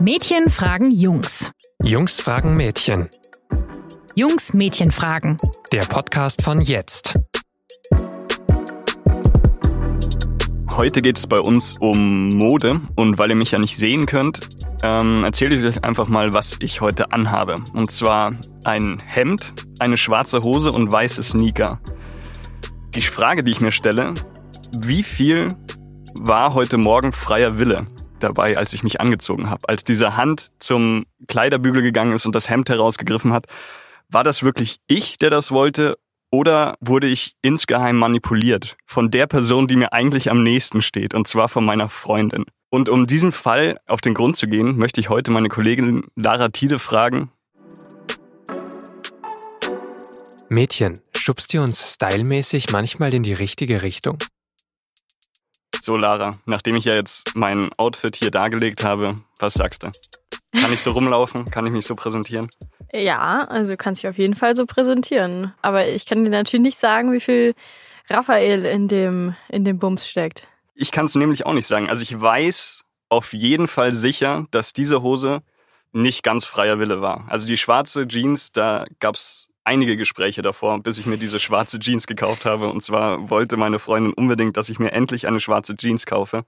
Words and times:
Mädchen 0.00 0.48
fragen 0.48 0.92
Jungs. 0.92 1.50
Jungs 1.82 2.20
fragen 2.20 2.56
Mädchen. 2.56 3.08
Jungs 4.14 4.54
Mädchen 4.54 4.92
fragen. 4.92 5.38
Der 5.72 5.80
Podcast 5.80 6.42
von 6.42 6.60
jetzt. 6.60 7.18
Heute 10.70 11.02
geht 11.02 11.18
es 11.18 11.26
bei 11.26 11.40
uns 11.40 11.74
um 11.80 12.28
Mode 12.28 12.80
und 12.94 13.18
weil 13.18 13.30
ihr 13.30 13.34
mich 13.34 13.50
ja 13.50 13.58
nicht 13.58 13.76
sehen 13.76 14.06
könnt, 14.06 14.48
ähm, 14.84 15.24
erzähle 15.24 15.56
ich 15.56 15.64
euch 15.64 15.84
einfach 15.84 16.06
mal, 16.06 16.32
was 16.32 16.58
ich 16.60 16.80
heute 16.80 17.10
anhabe. 17.10 17.56
Und 17.74 17.90
zwar 17.90 18.34
ein 18.62 19.02
Hemd, 19.04 19.52
eine 19.80 19.96
schwarze 19.96 20.44
Hose 20.44 20.70
und 20.70 20.92
weiße 20.92 21.24
Sneaker. 21.24 21.80
Die 22.94 23.02
Frage, 23.02 23.42
die 23.42 23.50
ich 23.50 23.60
mir 23.60 23.72
stelle, 23.72 24.14
wie 24.70 25.02
viel 25.02 25.56
war 26.14 26.54
heute 26.54 26.78
Morgen 26.78 27.12
freier 27.12 27.58
Wille 27.58 27.88
dabei, 28.20 28.56
als 28.56 28.72
ich 28.72 28.82
mich 28.82 29.00
angezogen 29.00 29.50
habe? 29.50 29.68
Als 29.68 29.84
diese 29.84 30.16
Hand 30.16 30.50
zum 30.58 31.06
Kleiderbügel 31.26 31.82
gegangen 31.82 32.12
ist 32.12 32.26
und 32.26 32.34
das 32.34 32.48
Hemd 32.48 32.68
herausgegriffen 32.68 33.32
hat, 33.32 33.46
war 34.08 34.24
das 34.24 34.42
wirklich 34.42 34.78
ich, 34.86 35.18
der 35.18 35.30
das 35.30 35.50
wollte? 35.50 35.98
Oder 36.30 36.76
wurde 36.80 37.06
ich 37.06 37.36
insgeheim 37.40 37.96
manipuliert 37.96 38.76
von 38.84 39.10
der 39.10 39.26
Person, 39.26 39.66
die 39.66 39.76
mir 39.76 39.92
eigentlich 39.92 40.30
am 40.30 40.42
nächsten 40.42 40.82
steht, 40.82 41.14
und 41.14 41.26
zwar 41.26 41.48
von 41.48 41.64
meiner 41.64 41.88
Freundin? 41.88 42.44
Und 42.70 42.90
um 42.90 43.06
diesen 43.06 43.32
Fall 43.32 43.78
auf 43.86 44.02
den 44.02 44.12
Grund 44.12 44.36
zu 44.36 44.46
gehen, 44.46 44.76
möchte 44.76 45.00
ich 45.00 45.08
heute 45.08 45.30
meine 45.30 45.48
Kollegin 45.48 46.04
Lara 46.16 46.48
Tiede 46.48 46.78
fragen. 46.78 47.30
Mädchen, 50.50 51.00
schubst 51.16 51.52
ihr 51.54 51.62
uns 51.62 51.94
stylmäßig 51.94 52.70
manchmal 52.72 53.14
in 53.14 53.22
die 53.22 53.32
richtige 53.32 53.82
Richtung? 53.82 54.18
So, 55.88 55.96
Lara, 55.96 56.38
nachdem 56.44 56.76
ich 56.76 56.84
ja 56.84 56.94
jetzt 56.94 57.34
mein 57.34 57.70
Outfit 57.78 58.14
hier 58.14 58.30
dargelegt 58.30 58.84
habe, 58.84 59.16
was 59.38 59.54
sagst 59.54 59.84
du? 59.84 59.90
Kann 60.52 60.70
ich 60.70 60.82
so 60.82 60.90
rumlaufen? 60.90 61.50
Kann 61.50 61.64
ich 61.64 61.72
mich 61.72 61.86
so 61.86 61.94
präsentieren? 61.94 62.50
Ja, 62.92 63.46
also 63.48 63.70
du 63.70 63.78
kannst 63.78 64.02
dich 64.02 64.10
auf 64.10 64.18
jeden 64.18 64.34
Fall 64.34 64.54
so 64.54 64.66
präsentieren. 64.66 65.54
Aber 65.62 65.88
ich 65.88 66.04
kann 66.04 66.22
dir 66.24 66.30
natürlich 66.30 66.62
nicht 66.62 66.78
sagen, 66.78 67.10
wie 67.14 67.20
viel 67.20 67.54
Raphael 68.10 68.66
in 68.66 68.88
dem, 68.88 69.34
in 69.48 69.64
dem 69.64 69.78
Bums 69.78 70.06
steckt. 70.06 70.46
Ich 70.74 70.92
kann 70.92 71.06
es 71.06 71.14
nämlich 71.14 71.46
auch 71.46 71.54
nicht 71.54 71.66
sagen. 71.66 71.88
Also 71.88 72.02
ich 72.02 72.20
weiß 72.20 72.84
auf 73.08 73.32
jeden 73.32 73.66
Fall 73.66 73.94
sicher, 73.94 74.44
dass 74.50 74.74
diese 74.74 75.00
Hose 75.00 75.40
nicht 75.92 76.22
ganz 76.22 76.44
freier 76.44 76.78
Wille 76.78 77.00
war. 77.00 77.24
Also 77.28 77.46
die 77.46 77.56
schwarze 77.56 78.06
Jeans, 78.06 78.52
da 78.52 78.84
gab's 79.00 79.47
einige 79.68 79.98
Gespräche 79.98 80.40
davor, 80.40 80.82
bis 80.82 80.96
ich 80.96 81.04
mir 81.04 81.18
diese 81.18 81.38
schwarze 81.38 81.78
Jeans 81.78 82.06
gekauft 82.06 82.46
habe. 82.46 82.70
Und 82.70 82.82
zwar 82.82 83.28
wollte 83.28 83.58
meine 83.58 83.78
Freundin 83.78 84.14
unbedingt, 84.14 84.56
dass 84.56 84.70
ich 84.70 84.78
mir 84.78 84.92
endlich 84.92 85.26
eine 85.26 85.40
schwarze 85.40 85.76
Jeans 85.76 86.06
kaufe. 86.06 86.44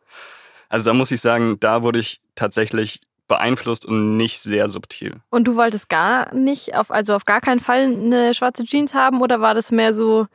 Also 0.71 0.87
da 0.87 0.95
muss 0.95 1.11
ich 1.11 1.21
sagen, 1.21 1.61
da 1.61 1.83
wurde 1.83 1.99
ich 1.99 2.23
tatsächlich 2.35 3.03
beeinflusst 3.29 3.85
und 3.85 4.17
nicht 4.17 4.41
sehr 4.41 4.71
subtil. 4.71 5.21
Und 5.29 5.47
du 5.47 5.55
wolltest 5.55 5.91
gar 5.91 6.35
nicht, 6.35 6.75
auf, 6.75 6.91
also 6.91 7.15
auf 7.15 7.27
gar 7.27 7.41
keinen 7.43 7.61
Fall 7.61 7.83
eine 7.85 8.33
schwarze 8.35 8.65
Jeans 8.65 8.95
haben 8.95 9.21
oder 9.21 9.41
war 9.41 9.53
das 9.53 9.71
mehr 9.71 9.93
so, 9.93 10.27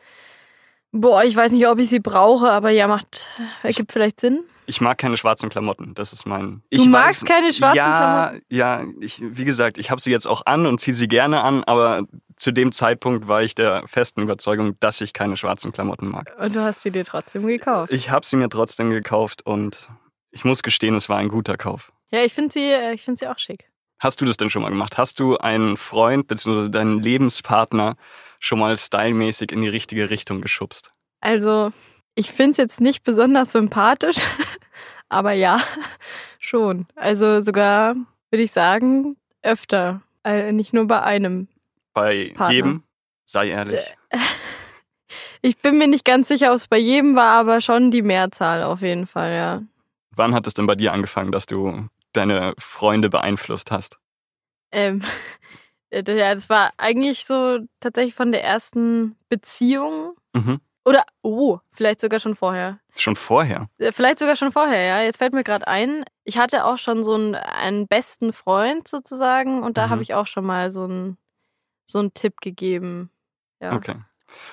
boah, 0.95 1.23
ich 1.23 1.35
weiß 1.35 1.51
nicht, 1.51 1.67
ob 1.67 1.79
ich 1.79 1.89
sie 1.89 1.99
brauche, 1.99 2.49
aber 2.49 2.69
ja, 2.69 2.87
macht, 2.87 3.27
ergibt 3.63 3.91
vielleicht 3.91 4.19
Sinn? 4.19 4.43
Ich 4.67 4.81
mag 4.81 4.97
keine 4.97 5.15
schwarzen 5.15 5.49
Klamotten. 5.49 5.93
Das 5.93 6.11
ist 6.11 6.25
mein. 6.25 6.63
Du 6.71 6.81
ich 6.81 6.87
magst 6.87 7.21
weiß, 7.21 7.29
keine 7.29 7.53
schwarzen 7.53 7.77
ja, 7.77 7.97
Klamotten? 7.97 8.45
Ja, 8.49 8.83
ich, 8.99 9.21
wie 9.21 9.45
gesagt, 9.45 9.77
ich 9.77 9.91
habe 9.91 10.01
sie 10.01 10.09
jetzt 10.09 10.27
auch 10.27 10.45
an 10.45 10.65
und 10.65 10.79
ziehe 10.79 10.95
sie 10.95 11.07
gerne 11.07 11.41
an, 11.41 11.63
aber 11.65 12.03
zu 12.35 12.51
dem 12.51 12.71
Zeitpunkt 12.71 13.27
war 13.27 13.43
ich 13.43 13.53
der 13.53 13.83
festen 13.85 14.21
Überzeugung, 14.23 14.75
dass 14.79 15.01
ich 15.01 15.13
keine 15.13 15.37
schwarzen 15.37 15.71
Klamotten 15.71 16.07
mag. 16.07 16.33
Und 16.39 16.55
du 16.55 16.61
hast 16.61 16.81
sie 16.81 16.91
dir 16.91 17.05
trotzdem 17.05 17.45
gekauft. 17.45 17.93
Ich 17.93 18.09
habe 18.09 18.25
sie 18.25 18.37
mir 18.37 18.49
trotzdem 18.49 18.89
gekauft 18.89 19.45
und 19.45 19.89
ich 20.31 20.45
muss 20.45 20.63
gestehen, 20.63 20.95
es 20.95 21.09
war 21.09 21.17
ein 21.17 21.29
guter 21.29 21.57
Kauf. 21.57 21.91
Ja, 22.09 22.23
ich 22.23 22.33
finde 22.33 22.51
sie, 22.51 22.65
äh, 22.65 22.93
ich 22.93 23.03
finde 23.03 23.19
sie 23.19 23.27
auch 23.27 23.37
schick. 23.37 23.69
Hast 23.99 24.19
du 24.19 24.25
das 24.25 24.37
denn 24.37 24.49
schon 24.49 24.63
mal 24.63 24.69
gemacht? 24.69 24.97
Hast 24.97 25.19
du 25.19 25.37
einen 25.37 25.77
Freund 25.77 26.27
bzw. 26.27 26.69
deinen 26.69 27.01
Lebenspartner 27.01 27.95
schon 28.39 28.59
mal 28.59 28.75
stylmäßig 28.77 29.51
in 29.51 29.61
die 29.61 29.69
richtige 29.69 30.09
Richtung 30.09 30.41
geschubst? 30.41 30.91
Also, 31.21 31.71
ich 32.15 32.31
finde 32.31 32.51
es 32.51 32.57
jetzt 32.57 32.81
nicht 32.81 33.03
besonders 33.03 33.51
sympathisch, 33.51 34.17
aber 35.09 35.33
ja, 35.33 35.59
schon. 36.39 36.87
Also 36.95 37.41
sogar, 37.41 37.95
würde 38.29 38.43
ich 38.43 38.51
sagen, 38.51 39.17
öfter. 39.41 40.01
Äh, 40.23 40.51
nicht 40.51 40.73
nur 40.73 40.87
bei 40.87 41.01
einem. 41.01 41.47
Bei 41.93 42.33
Partner. 42.35 42.53
jedem? 42.53 42.83
Sei 43.25 43.49
ehrlich. 43.49 43.81
Ich 45.41 45.59
bin 45.59 45.77
mir 45.77 45.87
nicht 45.87 46.05
ganz 46.05 46.27
sicher, 46.27 46.49
ob 46.49 46.55
es 46.55 46.67
bei 46.67 46.79
jedem 46.79 47.15
war, 47.15 47.37
aber 47.37 47.61
schon 47.61 47.91
die 47.91 48.01
Mehrzahl 48.01 48.63
auf 48.63 48.81
jeden 48.81 49.05
Fall, 49.05 49.31
ja. 49.31 49.61
Wann 50.09 50.33
hat 50.33 50.47
es 50.47 50.55
denn 50.55 50.65
bei 50.65 50.73
dir 50.73 50.91
angefangen, 50.91 51.31
dass 51.31 51.45
du 51.45 51.87
deine 52.13 52.55
Freunde 52.57 53.11
beeinflusst 53.11 53.69
hast? 53.69 53.99
Ähm, 54.71 55.03
ja, 56.07 56.33
das 56.35 56.49
war 56.49 56.71
eigentlich 56.77 57.25
so 57.25 57.59
tatsächlich 57.79 58.15
von 58.15 58.31
der 58.31 58.43
ersten 58.43 59.15
Beziehung. 59.29 60.15
Mhm. 60.33 60.59
Oder, 60.87 61.03
oh, 61.23 61.57
vielleicht 61.71 61.99
sogar 62.01 62.19
schon 62.19 62.35
vorher. 62.35 62.79
Schon 62.95 63.15
vorher. 63.15 63.67
Äh, 63.79 63.91
Vielleicht 63.91 64.19
sogar 64.19 64.35
schon 64.35 64.51
vorher, 64.51 64.83
ja. 64.83 65.01
Jetzt 65.01 65.17
fällt 65.17 65.33
mir 65.33 65.43
gerade 65.43 65.67
ein, 65.67 66.05
ich 66.23 66.37
hatte 66.37 66.63
auch 66.65 66.77
schon 66.77 67.03
so 67.03 67.15
einen, 67.15 67.33
einen 67.35 67.87
besten 67.87 68.33
Freund 68.33 68.87
sozusagen 68.87 69.63
und 69.63 69.77
da 69.77 69.87
Mhm. 69.87 69.91
habe 69.91 70.01
ich 70.03 70.13
auch 70.13 70.27
schon 70.27 70.45
mal 70.45 70.69
so 70.71 70.83
einen, 70.83 71.17
so 71.85 71.99
einen 71.99 72.13
Tipp 72.13 72.35
gegeben. 72.41 73.09
Ja. 73.59 73.73
Okay. 73.73 73.95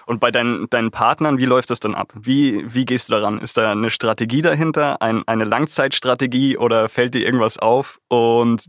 Und 0.06 0.20
bei 0.20 0.30
deinen, 0.30 0.70
deinen 0.70 0.90
Partnern, 0.90 1.38
wie 1.38 1.44
läuft 1.44 1.70
das 1.70 1.80
dann 1.80 1.94
ab? 1.94 2.12
Wie, 2.14 2.62
wie 2.72 2.84
gehst 2.84 3.08
du 3.08 3.12
daran? 3.14 3.38
Ist 3.40 3.56
da 3.56 3.72
eine 3.72 3.90
Strategie 3.90 4.40
dahinter, 4.40 5.02
ein, 5.02 5.26
eine 5.26 5.44
Langzeitstrategie 5.44 6.56
oder 6.56 6.88
fällt 6.88 7.14
dir 7.14 7.24
irgendwas 7.26 7.58
auf 7.58 7.98
und 8.08 8.64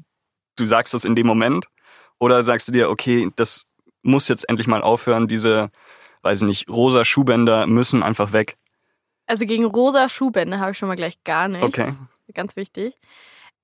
du 0.58 0.66
sagst 0.66 0.94
das 0.94 1.06
in 1.06 1.16
dem 1.16 1.28
Moment? 1.28 1.66
Oder 2.24 2.46
sagst 2.46 2.70
du 2.70 2.72
dir, 2.72 2.90
okay, 2.90 3.30
das 3.36 3.66
muss 4.02 4.30
jetzt 4.30 4.48
endlich 4.48 4.66
mal 4.66 4.82
aufhören, 4.82 5.28
diese, 5.28 5.72
weiß 6.22 6.42
ich 6.42 6.48
nicht, 6.48 6.70
rosa 6.70 7.04
Schuhbänder 7.04 7.68
müssen 7.68 8.02
einfach 8.02 8.32
weg? 8.32 8.56
Also 9.28 9.46
gegen 9.46 9.66
rosa 9.66 10.08
Schuhbänder 10.08 10.62
habe 10.62 10.72
ich 10.72 10.78
schon 10.78 10.88
mal 10.88 10.96
gleich 10.96 11.22
gar 11.26 11.50
nichts. 11.50 11.66
Okay. 11.66 11.92
Ganz 12.34 12.56
wichtig. 12.56 12.96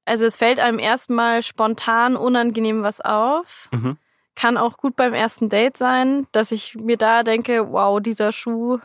Also 0.03 0.25
es 0.25 0.36
fällt 0.36 0.59
einem 0.59 0.78
erstmal 0.78 1.42
spontan 1.42 2.18
unangenehm 2.18 2.84
was 2.84 3.00
auf. 3.00 3.69
Mhm. 3.72 3.96
Kann 4.36 4.58
auch 4.58 4.75
gut 4.75 4.98
beim 4.98 5.14
ersten 5.14 5.48
Date 5.48 5.78
sein, 5.78 6.28
dass 6.34 6.52
ich 6.52 6.75
mir 6.75 6.98
da 6.98 7.24
denke, 7.24 7.72
wow, 7.72 8.02
dieser 8.02 8.34
Schuh 8.34 8.80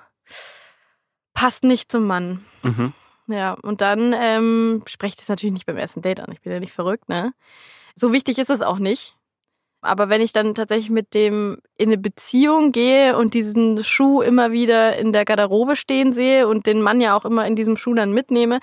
passt 1.32 1.64
nicht 1.64 1.90
zum 1.90 2.06
Mann. 2.06 2.44
Mhm. 2.62 2.92
Ja, 3.26 3.54
und 3.54 3.80
dann 3.80 4.14
ähm, 4.16 4.84
spreche 4.86 5.14
ich 5.14 5.16
das 5.16 5.28
natürlich 5.28 5.52
nicht 5.52 5.66
beim 5.66 5.78
ersten 5.78 6.00
Date 6.00 6.20
an. 6.20 6.30
Ich 6.30 6.42
bin 6.42 6.52
ja 6.52 6.60
nicht 6.60 6.72
verrückt, 6.72 7.08
ne? 7.08 7.34
So 7.96 8.12
wichtig 8.12 8.38
ist 8.38 8.50
es 8.50 8.60
auch 8.60 8.78
nicht. 8.78 9.16
Aber 9.84 10.08
wenn 10.08 10.20
ich 10.20 10.32
dann 10.32 10.54
tatsächlich 10.54 10.90
mit 10.90 11.14
dem 11.14 11.58
in 11.76 11.88
eine 11.88 11.98
Beziehung 11.98 12.72
gehe 12.72 13.16
und 13.16 13.34
diesen 13.34 13.84
Schuh 13.84 14.22
immer 14.22 14.52
wieder 14.52 14.96
in 14.96 15.12
der 15.12 15.24
Garderobe 15.24 15.76
stehen 15.76 16.12
sehe 16.12 16.48
und 16.48 16.66
den 16.66 16.80
Mann 16.80 17.00
ja 17.00 17.16
auch 17.16 17.24
immer 17.24 17.46
in 17.46 17.56
diesem 17.56 17.76
Schuh 17.76 17.94
dann 17.94 18.12
mitnehme, 18.12 18.60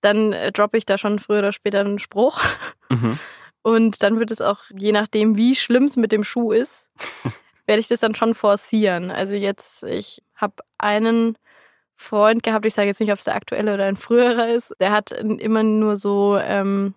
dann 0.00 0.32
äh, 0.32 0.52
droppe 0.52 0.78
ich 0.78 0.86
da 0.86 0.98
schon 0.98 1.18
früher 1.18 1.40
oder 1.40 1.52
später 1.52 1.80
einen 1.80 1.98
Spruch. 1.98 2.40
Mhm. 2.88 3.18
Und 3.62 4.02
dann 4.02 4.18
wird 4.18 4.30
es 4.30 4.40
auch, 4.40 4.62
je 4.76 4.92
nachdem, 4.92 5.36
wie 5.36 5.54
schlimm 5.54 5.84
es 5.84 5.96
mit 5.96 6.12
dem 6.12 6.24
Schuh 6.24 6.52
ist, 6.52 6.90
werde 7.66 7.80
ich 7.80 7.88
das 7.88 8.00
dann 8.00 8.14
schon 8.14 8.34
forcieren. 8.34 9.10
Also 9.10 9.34
jetzt, 9.34 9.82
ich 9.82 10.22
habe 10.34 10.54
einen 10.78 11.36
Freund 11.94 12.42
gehabt, 12.42 12.64
ich 12.64 12.74
sage 12.74 12.88
jetzt 12.88 13.00
nicht, 13.00 13.10
ob 13.10 13.18
es 13.18 13.24
der 13.24 13.34
aktuelle 13.34 13.74
oder 13.74 13.84
ein 13.84 13.96
früherer 13.96 14.48
ist, 14.48 14.74
der 14.80 14.92
hat 14.92 15.10
immer 15.10 15.62
nur 15.62 15.96
so, 15.96 16.38
ähm, 16.40 16.94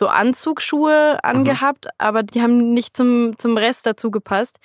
so 0.00 0.08
Anzugsschuhe 0.08 1.22
angehabt, 1.22 1.88
aber 1.98 2.22
die 2.22 2.40
haben 2.40 2.72
nicht 2.72 2.96
zum, 2.96 3.38
zum 3.38 3.58
Rest 3.58 3.84
dazu 3.84 4.10
gepasst. 4.10 4.58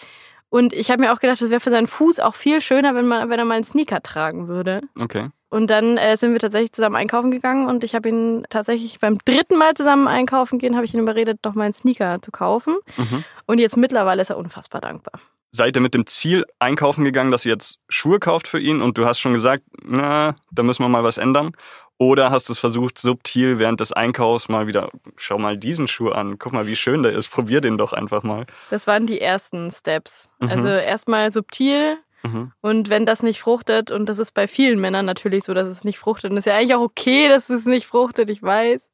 Und 0.48 0.72
ich 0.72 0.90
habe 0.90 1.02
mir 1.02 1.12
auch 1.12 1.20
gedacht, 1.20 1.42
das 1.42 1.50
wäre 1.50 1.60
für 1.60 1.72
seinen 1.72 1.88
Fuß 1.88 2.22
auch 2.22 2.36
viel 2.36 2.62
schöner, 2.62 2.96
wenn, 2.96 3.06
man, 3.06 3.30
wenn 3.30 3.38
er 3.38 3.44
mal 3.44 3.56
einen 3.56 3.66
Sneaker 3.66 4.02
tragen 4.02 4.48
würde. 4.48 4.80
Okay. 4.98 5.30
Und 5.50 5.70
dann 5.70 5.98
äh, 5.98 6.16
sind 6.16 6.32
wir 6.32 6.40
tatsächlich 6.40 6.72
zusammen 6.72 6.96
einkaufen 6.96 7.32
gegangen 7.32 7.68
und 7.68 7.84
ich 7.84 7.96
habe 7.96 8.08
ihn 8.08 8.46
tatsächlich 8.50 9.00
beim 9.02 9.18
dritten 9.26 9.58
Mal 9.58 9.74
zusammen 9.74 10.08
einkaufen 10.08 10.58
gehen, 10.58 10.76
habe 10.76 10.86
ich 10.86 10.94
ihn 10.94 11.02
überredet, 11.02 11.40
doch 11.42 11.54
mal 11.54 11.66
einen 11.66 11.74
Sneaker 11.74 12.22
zu 12.22 12.32
kaufen. 12.32 12.76
Mhm. 12.96 13.26
Und 13.46 13.60
jetzt 13.60 13.76
mittlerweile 13.76 14.22
ist 14.22 14.30
er 14.30 14.38
unfassbar 14.38 14.80
dankbar. 14.80 15.20
Seid 15.52 15.76
ihr 15.78 15.82
mit 15.82 15.94
dem 15.94 16.06
Ziel 16.08 16.46
einkaufen 16.60 17.04
gegangen, 17.04 17.32
dass 17.32 17.46
ihr 17.46 17.52
jetzt 17.52 17.80
Schuhe 17.90 18.20
kauft 18.20 18.48
für 18.48 18.60
ihn 18.60 18.82
und 18.82 18.98
du 18.98 19.06
hast 19.06 19.20
schon 19.20 19.34
gesagt, 19.34 19.64
na, 19.84 20.36
da 20.52 20.64
müssen 20.64 20.84
wir 20.84 20.90
mal 20.90 21.04
was 21.04 21.18
ändern? 21.18 21.52
Oder 21.98 22.30
hast 22.30 22.50
du 22.50 22.54
es 22.54 22.60
versucht, 22.60 22.98
subtil 22.98 23.58
während 23.58 23.80
des 23.80 23.94
Einkaufs 23.94 24.50
mal 24.50 24.68
wieder, 24.68 24.90
schau 25.16 25.38
mal 25.38 25.58
diesen 25.58 25.88
Schuh 25.88 26.10
an, 26.10 26.38
guck 26.38 26.52
mal, 26.52 26.68
wie 26.68 26.76
schön 26.76 27.04
der 27.04 27.14
ist, 27.14 27.30
probier 27.30 27.62
den 27.62 27.78
doch 27.78 27.94
einfach 27.94 28.24
mal. 28.24 28.46
Das 28.70 28.86
waren 28.86 29.08
die 29.08 29.22
ersten 29.22 29.72
Steps. 29.72 30.30
Mhm. 30.40 30.50
Also 30.50 30.68
erstmal 30.68 31.32
subtil 31.32 31.98
Mhm. 32.24 32.52
und 32.62 32.90
wenn 32.90 33.06
das 33.06 33.22
nicht 33.22 33.40
fruchtet, 33.40 33.92
und 33.92 34.08
das 34.10 34.18
ist 34.18 34.34
bei 34.34 34.48
vielen 34.48 34.80
Männern 34.82 35.06
natürlich 35.06 35.44
so, 35.44 35.54
dass 35.54 35.68
es 35.68 35.84
nicht 35.84 36.00
fruchtet, 36.00 36.32
und 36.32 36.36
das 36.38 36.48
ist 36.48 36.52
ja 36.52 36.58
eigentlich 36.58 36.74
auch 36.76 36.82
okay, 36.82 37.28
dass 37.30 37.50
es 37.52 37.66
nicht 37.66 37.86
fruchtet, 37.86 38.30
ich 38.32 38.42
weiß. 38.42 38.90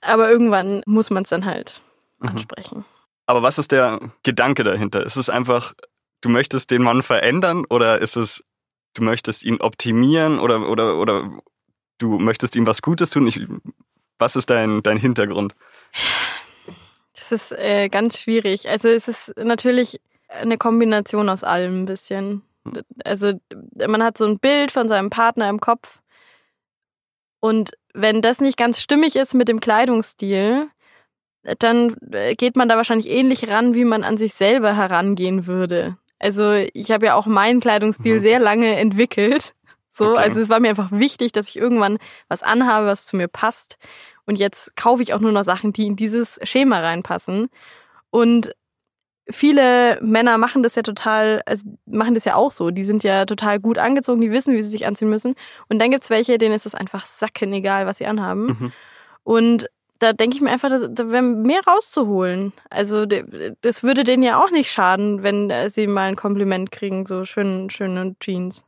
Aber 0.00 0.30
irgendwann 0.30 0.82
muss 0.86 1.10
man 1.10 1.24
es 1.24 1.28
dann 1.28 1.44
halt 1.44 1.80
Mhm. 2.18 2.28
ansprechen. 2.28 2.84
Aber 3.26 3.42
was 3.42 3.58
ist 3.58 3.72
der 3.72 4.00
Gedanke 4.22 4.64
dahinter? 4.64 5.04
Ist 5.04 5.16
es 5.16 5.28
einfach, 5.28 5.74
du 6.22 6.30
möchtest 6.30 6.70
den 6.70 6.82
Mann 6.82 7.02
verändern 7.02 7.64
oder 7.68 7.98
ist 8.00 8.16
es, 8.16 8.42
du 8.94 9.02
möchtest 9.02 9.44
ihn 9.44 9.60
optimieren 9.60 10.38
oder, 10.38 10.66
oder, 10.68 10.96
oder 10.96 11.30
du 11.98 12.18
möchtest 12.18 12.56
ihm 12.56 12.66
was 12.66 12.82
Gutes 12.82 13.10
tun? 13.10 13.26
Ich, 13.26 13.40
was 14.18 14.36
ist 14.36 14.50
dein, 14.50 14.82
dein 14.82 14.96
Hintergrund? 14.96 15.54
Es 17.18 17.32
ist 17.32 17.52
äh, 17.52 17.88
ganz 17.88 18.18
schwierig. 18.20 18.68
Also 18.68 18.88
es 18.88 19.08
ist 19.08 19.32
natürlich 19.36 20.00
eine 20.28 20.58
Kombination 20.58 21.28
aus 21.28 21.44
allem 21.44 21.82
ein 21.82 21.86
bisschen. 21.86 22.42
Also 23.04 23.32
man 23.86 24.02
hat 24.02 24.18
so 24.18 24.26
ein 24.26 24.38
Bild 24.38 24.72
von 24.72 24.88
seinem 24.88 25.10
Partner 25.10 25.48
im 25.48 25.60
Kopf 25.60 26.00
und 27.40 27.72
wenn 27.94 28.22
das 28.22 28.40
nicht 28.40 28.56
ganz 28.56 28.80
stimmig 28.80 29.16
ist 29.16 29.34
mit 29.34 29.48
dem 29.48 29.60
Kleidungsstil, 29.60 30.68
dann 31.58 31.96
äh, 32.10 32.34
geht 32.34 32.56
man 32.56 32.68
da 32.68 32.76
wahrscheinlich 32.76 33.08
ähnlich 33.08 33.48
ran, 33.48 33.74
wie 33.74 33.84
man 33.84 34.02
an 34.02 34.18
sich 34.18 34.34
selber 34.34 34.74
herangehen 34.76 35.46
würde. 35.46 35.96
Also 36.18 36.52
ich 36.72 36.90
habe 36.90 37.06
ja 37.06 37.14
auch 37.14 37.26
meinen 37.26 37.60
Kleidungsstil 37.60 38.16
mhm. 38.16 38.22
sehr 38.22 38.40
lange 38.40 38.76
entwickelt. 38.76 39.54
So, 39.96 40.12
okay. 40.12 40.24
also 40.24 40.40
es 40.40 40.48
war 40.48 40.60
mir 40.60 40.68
einfach 40.68 40.92
wichtig, 40.92 41.32
dass 41.32 41.48
ich 41.48 41.56
irgendwann 41.56 41.98
was 42.28 42.42
anhabe, 42.42 42.86
was 42.86 43.06
zu 43.06 43.16
mir 43.16 43.28
passt. 43.28 43.78
Und 44.26 44.38
jetzt 44.38 44.76
kaufe 44.76 45.02
ich 45.02 45.14
auch 45.14 45.20
nur 45.20 45.32
noch 45.32 45.44
Sachen, 45.44 45.72
die 45.72 45.86
in 45.86 45.96
dieses 45.96 46.38
Schema 46.42 46.80
reinpassen. 46.80 47.48
Und 48.10 48.52
viele 49.30 49.98
Männer 50.02 50.36
machen 50.36 50.62
das 50.62 50.74
ja 50.74 50.82
total, 50.82 51.40
also 51.46 51.64
machen 51.86 52.14
das 52.14 52.24
ja 52.24 52.34
auch 52.34 52.50
so. 52.50 52.70
Die 52.70 52.84
sind 52.84 53.04
ja 53.04 53.24
total 53.24 53.58
gut 53.58 53.78
angezogen, 53.78 54.20
die 54.20 54.30
wissen, 54.30 54.54
wie 54.54 54.62
sie 54.62 54.70
sich 54.70 54.86
anziehen 54.86 55.08
müssen. 55.08 55.34
Und 55.68 55.80
dann 55.80 55.90
gibt's 55.90 56.10
welche, 56.10 56.36
denen 56.36 56.54
ist 56.54 56.66
es 56.66 56.74
einfach 56.74 57.06
sacken 57.06 57.52
egal, 57.54 57.86
was 57.86 57.98
sie 57.98 58.06
anhaben. 58.06 58.46
Mhm. 58.46 58.72
Und 59.24 59.66
da 59.98 60.12
denke 60.12 60.36
ich 60.36 60.42
mir 60.42 60.50
einfach, 60.50 60.68
da 60.68 61.08
wäre 61.10 61.22
mehr 61.22 61.60
rauszuholen. 61.66 62.52
Also 62.68 63.06
das 63.06 63.82
würde 63.82 64.04
denen 64.04 64.22
ja 64.22 64.42
auch 64.42 64.50
nicht 64.50 64.70
schaden, 64.70 65.22
wenn 65.22 65.48
äh, 65.48 65.70
sie 65.70 65.86
mal 65.86 66.08
ein 66.08 66.16
Kompliment 66.16 66.70
kriegen, 66.70 67.06
so 67.06 67.24
schöne, 67.24 67.70
schöne 67.70 68.14
Jeans. 68.20 68.65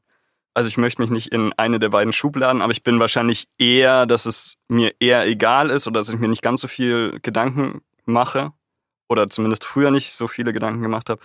Also 0.59 0.67
ich 0.67 0.77
möchte 0.77 1.01
mich 1.01 1.13
nicht 1.13 1.29
in 1.29 1.53
eine 1.53 1.79
der 1.79 1.91
beiden 1.91 2.13
Schubladen, 2.13 2.63
aber 2.63 2.73
ich 2.73 2.83
bin 2.83 2.99
wahrscheinlich 2.99 3.47
eher, 3.59 4.07
dass 4.07 4.27
es 4.27 4.57
mir 4.67 4.93
eher 4.99 5.25
egal 5.25 5.71
ist 5.71 5.87
oder 5.87 6.01
dass 6.01 6.09
ich 6.09 6.19
mir 6.19 6.27
nicht 6.27 6.43
ganz 6.43 6.63
so 6.63 6.67
viel 6.67 7.21
Gedanken 7.23 7.81
mache 8.07 8.51
oder 9.09 9.31
zumindest 9.31 9.65
früher 9.65 9.93
nicht 9.93 10.15
so 10.15 10.27
viele 10.27 10.53
Gedanken 10.53 10.83
gemacht 10.83 11.11
habe. 11.11 11.21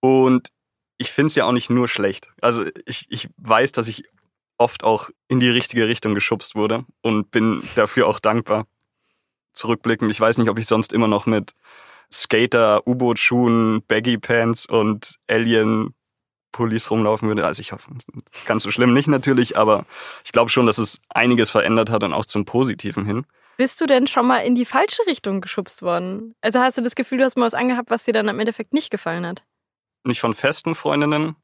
Und 0.00 0.48
ich 0.96 1.10
finde 1.10 1.26
es 1.26 1.34
ja 1.34 1.44
auch 1.44 1.52
nicht 1.52 1.68
nur 1.68 1.86
schlecht. 1.86 2.30
Also 2.40 2.64
ich, 2.86 3.08
ich 3.10 3.28
weiß, 3.36 3.72
dass 3.72 3.88
ich 3.88 4.04
oft 4.56 4.84
auch 4.84 5.10
in 5.28 5.38
die 5.38 5.50
richtige 5.50 5.86
Richtung 5.86 6.14
geschubst 6.14 6.54
wurde 6.54 6.86
und 7.02 7.30
bin 7.30 7.62
dafür 7.74 8.06
auch 8.06 8.20
dankbar. 8.20 8.66
Zurückblickend, 9.52 10.10
ich 10.10 10.18
weiß 10.18 10.38
nicht, 10.38 10.48
ob 10.48 10.58
ich 10.58 10.66
sonst 10.66 10.94
immer 10.94 11.08
noch 11.08 11.26
mit 11.26 11.52
Skater, 12.10 12.86
U-Boot-Schuhen, 12.86 13.82
Baggy-Pants 13.86 14.64
und 14.64 15.16
Alien-Pullis 16.50 16.90
rumlaufen 16.90 17.28
würde. 17.28 17.46
Also 17.46 17.60
ich 17.60 17.72
hoffe, 17.72 17.90
ganz 18.46 18.62
so 18.62 18.70
schlimm 18.70 18.92
nicht 18.92 19.08
natürlich, 19.08 19.56
aber 19.56 19.86
ich 20.24 20.32
glaube 20.32 20.50
schon, 20.50 20.66
dass 20.66 20.78
es 20.78 21.00
einiges 21.08 21.50
verändert 21.50 21.90
hat 21.90 22.02
und 22.02 22.12
auch 22.12 22.26
zum 22.26 22.44
Positiven 22.44 23.04
hin. 23.04 23.26
Bist 23.56 23.80
du 23.80 23.86
denn 23.86 24.06
schon 24.06 24.26
mal 24.26 24.38
in 24.38 24.54
die 24.54 24.64
falsche 24.64 25.02
Richtung 25.06 25.40
geschubst 25.40 25.82
worden? 25.82 26.34
Also 26.40 26.60
hast 26.60 26.78
du 26.78 26.82
das 26.82 26.94
Gefühl, 26.94 27.18
du 27.18 27.24
hast 27.24 27.36
mal 27.36 27.46
was 27.46 27.54
angehabt, 27.54 27.90
was 27.90 28.04
dir 28.04 28.12
dann 28.12 28.28
im 28.28 28.38
Endeffekt 28.38 28.72
nicht 28.72 28.90
gefallen 28.90 29.26
hat? 29.26 29.42
Nicht 30.04 30.20
von 30.20 30.32
festen 30.32 30.74
Freundinnen, 30.74 31.36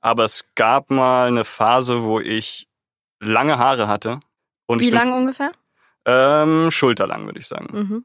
aber 0.00 0.24
es 0.24 0.44
gab 0.54 0.90
mal 0.90 1.28
eine 1.28 1.44
Phase, 1.44 2.02
wo 2.02 2.20
ich 2.20 2.68
lange 3.20 3.58
Haare 3.58 3.88
hatte. 3.88 4.20
Und 4.66 4.80
Wie 4.80 4.90
lang 4.90 5.12
ungefähr? 5.12 5.52
Ähm, 6.04 6.70
schulterlang, 6.70 7.24
würde 7.24 7.40
ich 7.40 7.46
sagen. 7.46 7.68
Mhm. 7.72 8.04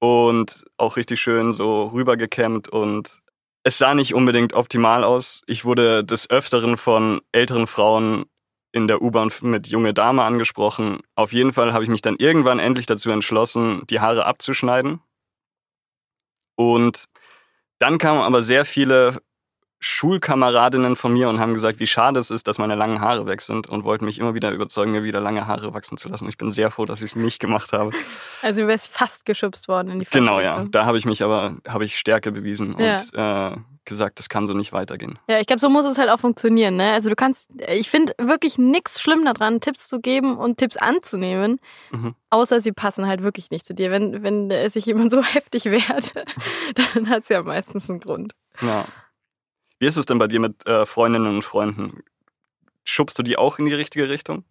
Und 0.00 0.64
auch 0.76 0.96
richtig 0.96 1.20
schön 1.20 1.52
so 1.52 1.86
rübergekämmt 1.86 2.68
und 2.68 3.21
es 3.64 3.78
sah 3.78 3.94
nicht 3.94 4.14
unbedingt 4.14 4.54
optimal 4.54 5.04
aus. 5.04 5.42
Ich 5.46 5.64
wurde 5.64 6.04
des 6.04 6.28
Öfteren 6.30 6.76
von 6.76 7.20
älteren 7.32 7.66
Frauen 7.66 8.26
in 8.72 8.88
der 8.88 9.02
U-Bahn 9.02 9.30
mit 9.42 9.68
junge 9.68 9.94
Dame 9.94 10.24
angesprochen. 10.24 11.00
Auf 11.14 11.32
jeden 11.32 11.52
Fall 11.52 11.72
habe 11.72 11.84
ich 11.84 11.90
mich 11.90 12.02
dann 12.02 12.16
irgendwann 12.16 12.58
endlich 12.58 12.86
dazu 12.86 13.10
entschlossen, 13.10 13.82
die 13.88 14.00
Haare 14.00 14.24
abzuschneiden. 14.24 15.00
Und 16.56 17.06
dann 17.78 17.98
kamen 17.98 18.20
aber 18.20 18.42
sehr 18.42 18.64
viele 18.64 19.20
Schulkameradinnen 19.84 20.94
von 20.94 21.12
mir 21.12 21.28
und 21.28 21.40
haben 21.40 21.54
gesagt, 21.54 21.80
wie 21.80 21.88
schade 21.88 22.20
es 22.20 22.30
ist, 22.30 22.46
dass 22.46 22.58
meine 22.58 22.76
langen 22.76 23.00
Haare 23.00 23.26
weg 23.26 23.40
sind 23.40 23.68
und 23.68 23.82
wollten 23.82 24.04
mich 24.04 24.20
immer 24.20 24.32
wieder 24.32 24.52
überzeugen, 24.52 24.92
mir 24.92 25.02
wieder 25.02 25.20
lange 25.20 25.48
Haare 25.48 25.74
wachsen 25.74 25.96
zu 25.96 26.08
lassen. 26.08 26.28
Ich 26.28 26.36
bin 26.36 26.50
sehr 26.50 26.70
froh, 26.70 26.84
dass 26.84 27.00
ich 27.00 27.10
es 27.10 27.16
nicht 27.16 27.40
gemacht 27.40 27.72
habe. 27.72 27.90
Also 28.42 28.62
du 28.62 28.66
wärst 28.66 28.88
fast 28.88 29.24
geschubst 29.24 29.68
worden 29.68 29.90
in 29.90 29.98
die 30.00 30.06
Genau, 30.10 30.40
ja. 30.40 30.64
Da 30.64 30.84
habe 30.84 30.98
ich 30.98 31.04
mich 31.04 31.22
aber, 31.22 31.56
habe 31.66 31.84
ich 31.84 31.96
Stärke 31.96 32.32
bewiesen 32.32 32.76
ja. 32.76 32.96
und 32.96 33.14
äh, 33.14 33.60
gesagt, 33.84 34.18
das 34.18 34.28
kann 34.28 34.46
so 34.46 34.54
nicht 34.54 34.72
weitergehen. 34.72 35.18
Ja, 35.28 35.38
ich 35.38 35.46
glaube, 35.46 35.60
so 35.60 35.68
muss 35.68 35.84
es 35.84 35.98
halt 35.98 36.10
auch 36.10 36.18
funktionieren. 36.18 36.76
Ne? 36.76 36.92
Also 36.92 37.08
du 37.08 37.14
kannst, 37.14 37.50
ich 37.68 37.88
finde 37.88 38.14
wirklich 38.18 38.58
nichts 38.58 39.00
schlimm 39.00 39.24
daran, 39.24 39.60
Tipps 39.60 39.88
zu 39.88 40.00
geben 40.00 40.36
und 40.36 40.58
Tipps 40.58 40.76
anzunehmen, 40.76 41.60
mhm. 41.90 42.14
außer 42.30 42.60
sie 42.60 42.72
passen 42.72 43.06
halt 43.06 43.22
wirklich 43.22 43.50
nicht 43.50 43.66
zu 43.66 43.74
dir. 43.74 43.90
Wenn, 43.90 44.22
wenn 44.22 44.70
sich 44.70 44.86
jemand 44.86 45.12
so 45.12 45.22
heftig 45.22 45.66
wehrt, 45.66 46.14
dann 46.94 47.08
hat 47.08 47.24
es 47.24 47.28
ja 47.28 47.42
meistens 47.42 47.88
einen 47.88 48.00
Grund. 48.00 48.32
Ja. 48.60 48.86
Wie 49.82 49.86
ist 49.86 49.96
es 49.96 50.06
denn 50.06 50.20
bei 50.20 50.28
dir 50.28 50.38
mit 50.38 50.64
äh, 50.64 50.86
Freundinnen 50.86 51.26
und 51.26 51.42
Freunden? 51.42 52.04
Schubst 52.84 53.18
du 53.18 53.24
die 53.24 53.36
auch 53.36 53.58
in 53.58 53.64
die 53.64 53.74
richtige 53.74 54.08
Richtung? 54.08 54.44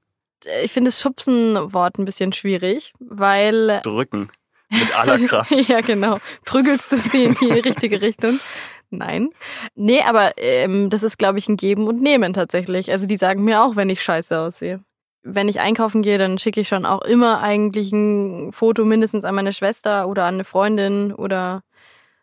Ich 0.61 0.73
finde 0.73 0.89
das 0.89 0.99
Schubsen-Wort 0.99 1.97
ein 1.97 2.03
bisschen 2.03 2.33
schwierig, 2.33 2.91
weil. 2.99 3.79
Drücken. 3.81 4.29
Mit 4.69 4.93
aller 4.93 5.17
Kraft. 5.27 5.51
ja, 5.69 5.79
genau. 5.79 6.17
Prügelst 6.43 6.91
du 6.91 6.97
sie 6.97 7.23
in 7.23 7.35
die 7.35 7.45
richtige 7.65 8.01
Richtung? 8.01 8.41
Nein. 8.89 9.29
Nee, 9.73 10.01
aber 10.01 10.33
ähm, 10.35 10.89
das 10.89 11.01
ist, 11.01 11.17
glaube 11.17 11.39
ich, 11.39 11.47
ein 11.47 11.55
Geben 11.55 11.87
und 11.87 12.01
Nehmen 12.01 12.33
tatsächlich. 12.33 12.91
Also 12.91 13.07
die 13.07 13.15
sagen 13.15 13.45
mir 13.45 13.63
auch, 13.63 13.77
wenn 13.77 13.89
ich 13.89 14.03
scheiße 14.03 14.37
aussehe. 14.37 14.83
Wenn 15.23 15.47
ich 15.47 15.61
einkaufen 15.61 16.01
gehe, 16.01 16.17
dann 16.17 16.39
schicke 16.39 16.59
ich 16.59 16.67
schon 16.67 16.85
auch 16.85 17.03
immer 17.03 17.39
eigentlich 17.39 17.93
ein 17.93 18.51
Foto 18.51 18.83
mindestens 18.83 19.23
an 19.23 19.35
meine 19.35 19.53
Schwester 19.53 20.09
oder 20.09 20.25
an 20.25 20.33
eine 20.33 20.43
Freundin 20.43 21.13
oder 21.13 21.63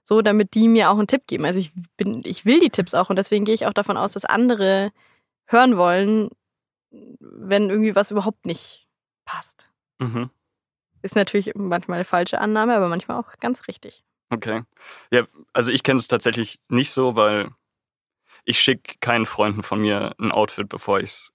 so, 0.08 0.22
damit 0.22 0.55
die 0.55 0.69
mir 0.69 0.90
auch 0.90 0.96
einen 0.96 1.06
Tipp 1.06 1.26
geben. 1.26 1.44
Also 1.44 1.60
ich 1.60 1.70
bin, 1.99 2.22
ich 2.25 2.46
will 2.46 2.60
die 2.60 2.70
Tipps 2.70 2.94
auch 2.94 3.10
und 3.10 3.16
deswegen 3.16 3.44
gehe 3.44 3.55
ich 3.55 3.66
auch 3.66 3.75
davon 3.75 3.99
aus, 3.99 4.14
dass 4.14 4.25
andere 4.25 4.90
hören 5.44 5.76
wollen, 5.76 6.31
wenn 6.90 7.69
irgendwie 7.69 7.94
was 7.94 8.10
überhaupt 8.10 8.46
nicht 8.46 8.88
passt. 9.26 9.70
Mhm. 9.99 10.31
Ist 11.02 11.14
natürlich 11.14 11.52
manchmal 11.55 11.96
eine 11.96 12.06
falsche 12.06 12.40
Annahme, 12.40 12.75
aber 12.75 12.88
manchmal 12.88 13.19
auch 13.19 13.38
ganz 13.38 13.69
richtig. 13.69 14.02
Okay. 14.31 14.62
Ja, 15.10 15.26
also 15.52 15.70
ich 15.70 15.82
kenne 15.82 15.99
es 15.99 16.08
tatsächlich 16.08 16.58
nicht 16.69 16.90
so, 16.90 17.14
weil 17.14 17.50
ich 18.44 18.60
schicke 18.60 18.94
keinen 19.00 19.26
Freunden 19.26 19.62
von 19.62 19.78
mir 19.78 20.14
ein 20.19 20.32
Outfit, 20.32 20.70
bevor 20.70 21.00
ich 21.00 21.10
es 21.10 21.32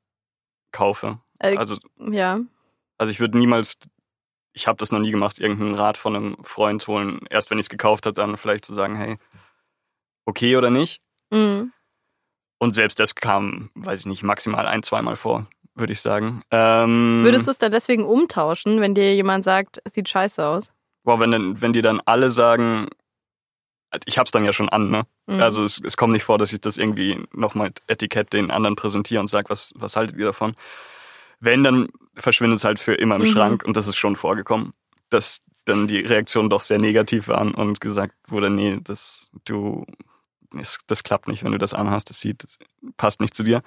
kaufe. 0.72 1.20
Äh, 1.38 1.58
also 1.58 1.78
ja. 2.00 2.40
Also 2.98 3.12
ich 3.12 3.20
würde 3.20 3.38
niemals 3.38 3.76
ich 4.54 4.68
habe 4.68 4.78
das 4.78 4.92
noch 4.92 5.00
nie 5.00 5.12
gemacht, 5.12 5.40
irgendeinen 5.40 5.76
Rat 5.76 5.98
von 5.98 6.16
einem 6.16 6.38
Freund 6.44 6.88
holen. 6.88 7.20
Erst 7.30 7.50
wenn 7.50 7.58
ich 7.58 7.66
es 7.66 7.70
gekauft 7.70 8.06
habe, 8.06 8.14
dann 8.14 8.38
vielleicht 8.38 8.66
zu 8.66 8.74
sagen, 8.74 8.96
hey, 8.96 9.18
okay 10.26 10.56
oder 10.56 10.70
nicht. 10.70 11.02
Mhm. 11.32 11.74
Und 12.60 12.76
selbst 12.76 13.00
das 13.00 13.16
kam, 13.16 13.70
weiß 13.76 14.02
ich 14.02 14.06
nicht, 14.06 14.24
maximal 14.24 14.68
ein, 14.68 14.84
zweimal 14.84 15.16
vor, 15.16 15.48
würde 15.76 15.92
ich 15.92 16.02
sagen. 16.02 16.44
Ähm, 16.52 17.22
Würdest 17.24 17.48
du 17.48 17.52
es 17.52 17.58
dann 17.58 17.72
deswegen 17.72 18.06
umtauschen, 18.06 18.80
wenn 18.80 18.96
dir 18.96 19.14
jemand 19.16 19.44
sagt, 19.44 19.82
es 19.84 19.94
sieht 19.94 20.08
scheiße 20.08 20.46
aus? 20.46 20.72
Boah, 21.04 21.20
wenn, 21.20 21.32
dann, 21.32 21.60
wenn 21.60 21.74
die 21.74 21.82
dann 21.82 22.00
alle 22.06 22.30
sagen, 22.30 22.88
ich 24.06 24.18
hab's 24.18 24.32
dann 24.32 24.46
ja 24.46 24.54
schon 24.54 24.70
an, 24.70 24.90
ne? 24.90 25.04
Mhm. 25.28 25.42
Also 25.42 25.64
es, 25.64 25.82
es 25.84 25.98
kommt 25.98 26.14
nicht 26.14 26.24
vor, 26.24 26.38
dass 26.38 26.54
ich 26.54 26.62
das 26.62 26.78
irgendwie 26.78 27.22
nochmal 27.34 27.72
Etikett 27.88 28.34
den 28.34 28.52
anderen 28.52 28.76
präsentiere 28.76 29.20
und 29.20 29.28
sage, 29.28 29.50
was, 29.50 29.74
was 29.76 29.96
haltet 29.96 30.18
ihr 30.18 30.28
davon? 30.28 30.56
Wenn, 31.44 31.64
dann 31.64 31.90
verschwindet 32.14 32.60
es 32.60 32.64
halt 32.64 32.80
für 32.80 32.94
immer 32.94 33.18
im 33.18 33.24
mhm. 33.24 33.32
Schrank 33.32 33.64
und 33.66 33.76
das 33.76 33.88
ist 33.88 33.98
schon 33.98 34.16
vorgekommen, 34.16 34.72
dass 35.10 35.42
dann 35.66 35.88
die 35.88 36.00
Reaktionen 36.00 36.50
doch 36.50 36.62
sehr 36.62 36.80
negativ 36.80 37.28
waren 37.28 37.54
und 37.54 37.82
gesagt 37.82 38.16
wurde, 38.28 38.50
nee, 38.50 38.80
das, 38.82 39.30
du, 39.44 39.86
das, 40.88 41.04
klappt 41.04 41.28
nicht, 41.28 41.44
wenn 41.44 41.52
du 41.52 41.58
das 41.58 41.74
anhast, 41.74 42.10
das 42.10 42.22
sieht, 42.22 42.44
das 42.44 42.60
passt 42.96 43.20
nicht 43.20 43.34
zu 43.34 43.44
dir. 43.44 43.62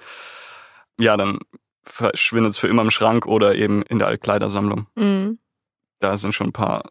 Ja, 0.99 1.17
dann 1.17 1.39
verschwindet 1.83 2.53
es 2.53 2.57
für 2.57 2.67
immer 2.67 2.81
im 2.81 2.89
Schrank 2.89 3.27
oder 3.27 3.53
eben 3.53 3.83
in 3.83 3.99
der 3.99 4.07
Altkleidersammlung. 4.07 4.87
Mhm. 4.95 5.37
Da 5.99 6.17
sind 6.17 6.33
schon 6.33 6.47
ein 6.47 6.53
paar 6.53 6.89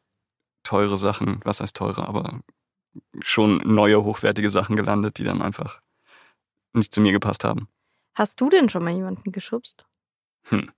teure 0.63 0.99
Sachen, 0.99 1.41
was 1.45 1.61
heißt 1.61 1.77
teure, 1.77 2.07
aber 2.07 2.43
schon 3.23 3.59
neue, 3.59 4.05
hochwertige 4.05 4.51
Sachen 4.51 4.77
gelandet, 4.77 5.19
die 5.19 5.25
dann 5.25 5.43
einfach 5.43 5.81
nicht 6.73 6.95
zu 6.95 7.01
mir 7.01 7.11
gepasst 7.11 7.43
haben. 7.43 7.69
Hast 8.15 8.41
du 8.41 8.49
denn 8.49 8.69
schon 8.69 8.85
mal 8.85 8.95
jemanden 8.95 9.33
geschubst? 9.33 9.85
Hm. 10.49 10.71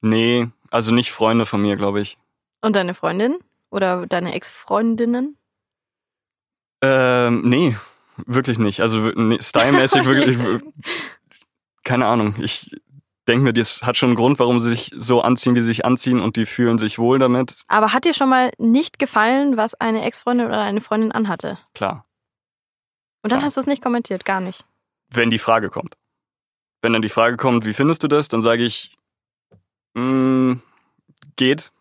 Nee, 0.00 0.48
also 0.70 0.94
nicht 0.94 1.12
Freunde 1.12 1.46
von 1.46 1.62
mir, 1.62 1.76
glaube 1.76 2.00
ich. 2.00 2.18
Und 2.62 2.76
deine 2.76 2.94
Freundin? 2.94 3.36
Oder 3.70 4.06
deine 4.06 4.34
Ex-Freundinnen? 4.34 5.36
Ähm, 6.82 7.48
nee, 7.48 7.76
wirklich 8.16 8.58
nicht. 8.58 8.80
Also 8.80 8.98
nee, 8.98 9.38
stylmäßig 9.40 10.04
wirklich. 10.06 10.38
keine 11.84 12.06
Ahnung. 12.06 12.36
Ich 12.40 12.70
denke 13.26 13.44
mir, 13.44 13.52
das 13.52 13.82
hat 13.82 13.96
schon 13.96 14.10
einen 14.10 14.16
Grund, 14.16 14.38
warum 14.38 14.60
sie 14.60 14.70
sich 14.70 14.90
so 14.96 15.20
anziehen, 15.20 15.56
wie 15.56 15.60
sie 15.60 15.66
sich 15.66 15.84
anziehen 15.84 16.20
und 16.20 16.36
die 16.36 16.46
fühlen 16.46 16.78
sich 16.78 16.98
wohl 16.98 17.18
damit. 17.18 17.64
Aber 17.68 17.92
hat 17.92 18.04
dir 18.04 18.14
schon 18.14 18.28
mal 18.28 18.50
nicht 18.58 18.98
gefallen, 18.98 19.56
was 19.56 19.74
eine 19.74 20.04
Ex-Freundin 20.04 20.46
oder 20.46 20.62
eine 20.62 20.80
Freundin 20.80 21.12
anhatte? 21.12 21.58
Klar. 21.74 22.06
Und 23.22 23.32
dann 23.32 23.40
Klar. 23.40 23.46
hast 23.46 23.56
du 23.56 23.60
es 23.62 23.66
nicht 23.66 23.82
kommentiert, 23.82 24.24
gar 24.24 24.40
nicht. 24.40 24.64
Wenn 25.08 25.30
die 25.30 25.38
Frage 25.38 25.70
kommt. 25.70 25.96
Wenn 26.82 26.92
dann 26.92 27.02
die 27.02 27.08
Frage 27.08 27.36
kommt, 27.36 27.64
wie 27.64 27.72
findest 27.72 28.02
du 28.02 28.08
das, 28.08 28.28
dann 28.28 28.42
sage 28.42 28.64
ich, 28.64 28.96
mh, 29.94 30.02
mm, 30.02 30.62
geht. 31.36 31.72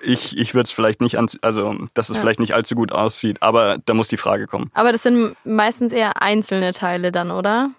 ich, 0.00 0.36
ich 0.36 0.54
würde 0.54 0.64
es 0.64 0.70
vielleicht 0.70 1.00
nicht, 1.00 1.18
an, 1.18 1.26
also 1.42 1.74
dass 1.94 2.08
es 2.08 2.16
Ja. 2.16 2.20
vielleicht 2.20 2.40
nicht 2.40 2.54
allzu 2.54 2.74
gut 2.74 2.92
aussieht, 2.92 3.42
aber 3.42 3.78
da 3.78 3.94
muss 3.94 4.08
die 4.08 4.16
Frage 4.16 4.46
kommen. 4.46 4.70
Aber 4.74 4.92
das 4.92 5.02
sind 5.02 5.36
meistens 5.44 5.92
eher 5.92 6.22
einzelne 6.22 6.72
Teile 6.72 7.10
dann, 7.12 7.30
oder? 7.30 7.70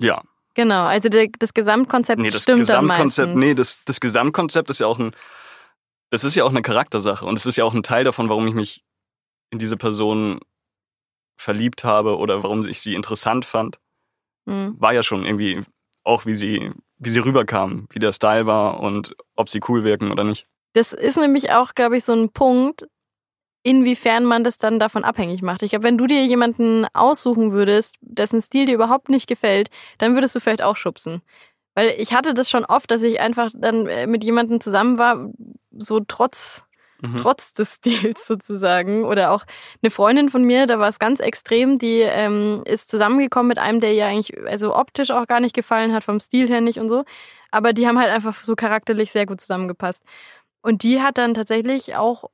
Ja. 0.00 0.22
Genau, 0.54 0.84
also 0.84 1.08
das 1.08 1.54
Gesamtkonzept 1.54 2.20
Nee, 2.20 2.28
das 2.28 2.42
stimmt 2.42 2.68
dann 2.68 2.86
Gesamtkonzept, 2.86 3.28
meistens. 3.28 3.46
nee, 3.46 3.54
das, 3.54 3.84
das 3.84 4.00
Gesamtkonzept 4.00 4.70
ist 4.70 4.80
ja 4.80 4.86
auch 4.86 4.98
ein, 4.98 5.14
das 6.10 6.24
ist 6.24 6.34
ja 6.34 6.44
auch 6.44 6.50
eine 6.50 6.62
Charaktersache 6.62 7.24
und 7.24 7.36
es 7.36 7.46
ist 7.46 7.56
ja 7.56 7.64
auch 7.64 7.74
ein 7.74 7.82
Teil 7.82 8.04
davon, 8.04 8.28
warum 8.28 8.48
ich 8.48 8.54
mich 8.54 8.82
in 9.50 9.58
diese 9.58 9.76
Person 9.76 10.40
verliebt 11.36 11.84
habe 11.84 12.18
oder 12.18 12.42
warum 12.42 12.66
ich 12.66 12.80
sie 12.80 12.94
interessant 12.94 13.44
fand, 13.44 13.78
Mhm. 14.50 14.74
war 14.80 14.92
ja 14.92 15.02
schon 15.02 15.24
irgendwie 15.24 15.62
auch, 16.02 16.26
wie 16.26 16.34
sie, 16.34 16.72
wie 16.98 17.10
sie 17.10 17.20
rüberkam, 17.20 17.86
wie 17.90 17.98
der 18.00 18.12
Style 18.12 18.46
war 18.46 18.80
und 18.80 19.14
ob 19.36 19.48
sie 19.48 19.60
cool 19.68 19.84
wirken 19.84 20.10
oder 20.10 20.24
nicht. 20.24 20.46
Das 20.72 20.92
ist 20.92 21.16
nämlich 21.16 21.52
auch, 21.52 21.74
glaube 21.74 21.96
ich, 21.96 22.04
so 22.04 22.12
ein 22.12 22.30
Punkt, 22.30 22.88
inwiefern 23.62 24.24
man 24.24 24.42
das 24.42 24.58
dann 24.58 24.78
davon 24.78 25.04
abhängig 25.04 25.42
macht. 25.42 25.62
Ich 25.62 25.70
glaube, 25.70 25.84
wenn 25.84 25.98
du 25.98 26.06
dir 26.06 26.24
jemanden 26.24 26.86
aussuchen 26.94 27.52
würdest, 27.52 27.96
dessen 28.00 28.42
Stil 28.42 28.66
dir 28.66 28.74
überhaupt 28.74 29.08
nicht 29.08 29.28
gefällt, 29.28 29.70
dann 29.98 30.14
würdest 30.14 30.34
du 30.34 30.40
vielleicht 30.40 30.62
auch 30.62 30.76
schubsen. 30.76 31.22
Weil 31.74 31.94
ich 31.98 32.12
hatte 32.12 32.34
das 32.34 32.50
schon 32.50 32.64
oft, 32.64 32.90
dass 32.90 33.02
ich 33.02 33.20
einfach 33.20 33.50
dann 33.54 33.86
äh, 33.86 34.06
mit 34.06 34.24
jemandem 34.24 34.60
zusammen 34.60 34.98
war, 34.98 35.30
so 35.70 36.00
trotz 36.00 36.64
Mhm. 37.00 37.16
trotz 37.18 37.52
des 37.52 37.74
Stils 37.76 38.26
sozusagen. 38.26 39.04
Oder 39.04 39.32
auch 39.32 39.44
eine 39.82 39.90
Freundin 39.90 40.28
von 40.28 40.44
mir, 40.44 40.66
da 40.66 40.78
war 40.78 40.88
es 40.88 40.98
ganz 40.98 41.20
extrem, 41.20 41.78
die 41.78 42.00
ähm, 42.00 42.62
ist 42.64 42.90
zusammengekommen 42.90 43.48
mit 43.48 43.58
einem, 43.58 43.80
der 43.80 43.94
ihr 43.94 44.06
eigentlich 44.06 44.36
also 44.46 44.76
optisch 44.76 45.10
auch 45.10 45.26
gar 45.26 45.40
nicht 45.40 45.54
gefallen 45.54 45.92
hat, 45.92 46.04
vom 46.04 46.20
Stil 46.20 46.48
her 46.48 46.60
nicht 46.60 46.78
und 46.78 46.88
so. 46.88 47.04
Aber 47.50 47.72
die 47.72 47.86
haben 47.86 47.98
halt 47.98 48.10
einfach 48.10 48.42
so 48.44 48.54
charakterlich 48.54 49.12
sehr 49.12 49.26
gut 49.26 49.40
zusammengepasst. 49.40 50.04
Und 50.62 50.82
die 50.82 51.00
hat 51.00 51.18
dann 51.18 51.34
tatsächlich 51.34 51.96
auch 51.96 52.24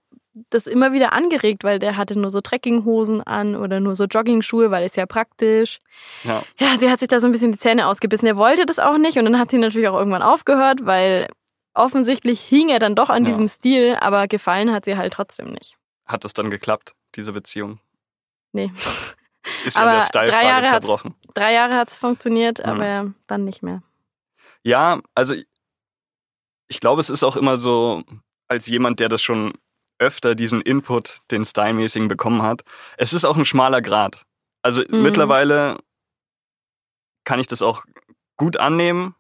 das 0.51 0.67
immer 0.67 0.93
wieder 0.93 1.13
angeregt, 1.13 1.65
weil 1.65 1.79
der 1.79 1.97
hatte 1.97 2.19
nur 2.19 2.31
so 2.31 2.41
Trekkinghosen 2.41 3.23
an 3.23 3.57
oder 3.57 3.81
nur 3.81 3.95
so 3.95 4.05
Joggingschuhe, 4.05 4.71
weil 4.71 4.85
ist 4.85 4.97
ja 4.97 5.07
praktisch. 5.07 5.81
Ja. 6.25 6.43
Ja, 6.59 6.77
sie 6.79 6.91
hat 6.91 6.99
sich 6.99 7.09
da 7.09 7.21
so 7.21 7.27
ein 7.27 7.33
bisschen 7.33 7.53
die 7.53 7.59
Zähne 7.59 7.87
ausgebissen. 7.87 8.27
Er 8.27 8.37
wollte 8.37 8.67
das 8.67 8.79
auch 8.79 8.99
nicht 8.99 9.17
und 9.19 9.25
dann 9.25 9.39
hat 9.39 9.51
sie 9.51 9.59
natürlich 9.59 9.89
auch 9.89 9.99
irgendwann 9.99 10.23
aufgehört, 10.23 10.85
weil 10.85 11.29
offensichtlich 11.77 12.41
hing 12.41 12.69
er 12.69 12.79
dann 12.79 12.95
doch 12.95 13.11
an 13.11 13.25
Ja. 13.25 13.31
diesem 13.31 13.49
Stil, 13.49 13.97
aber 14.01 14.27
gefallen 14.29 14.73
hat 14.73 14.85
sie 14.85 14.97
halt 14.97 15.13
trotzdem 15.13 15.53
nicht. 15.53 15.77
Hat 16.07 16.25
das 16.25 16.33
dann 16.35 16.51
geklappt, 16.51 16.95
diese 17.15 17.33
Beziehung? 17.33 17.81
Nee. 18.53 18.73
Ist 19.65 19.77
ja 19.77 19.83
Aber 19.83 19.91
der 19.93 20.01
drei 20.01 20.07
Style-Frage 20.07 20.47
Jahre 20.47 20.63
hat's- 20.63 20.71
zerbrochen. 20.71 21.15
Drei 21.35 21.53
Jahre 21.53 21.75
hat's 21.75 21.99
funktioniert, 21.99 22.59
Mhm. 22.59 22.65
aber 22.65 23.15
dann 23.27 23.45
nicht 23.45 23.63
mehr. 23.63 23.83
Ja, 24.63 25.01
also 25.15 25.35
ich 26.69 26.81
glaube, 26.81 27.01
es 27.01 27.11
ist 27.11 27.23
auch 27.23 27.37
immer 27.37 27.57
so, 27.57 28.03
als 28.49 28.67
jemand, 28.67 28.99
der 29.01 29.09
das 29.09 29.23
schon 29.23 29.53
öfter 29.99 30.35
diesen 30.35 30.61
Input, 30.61 31.19
den 31.31 31.45
Stylmäßigen 31.45 32.09
bekommen 32.09 32.43
hat, 32.43 32.63
es 32.99 33.13
ist 33.13 33.25
auch 33.25 33.37
ein 33.37 33.45
schmaler 33.45 33.83
Grad. 33.83 34.23
Also 34.63 34.83
Mhm. 34.89 35.03
mittlerweile 35.03 35.79
kann 37.25 37.41
ich 37.41 37.47
das 37.49 37.63
auch 37.63 37.85
gut 38.37 38.57
annehmen. 38.57 39.15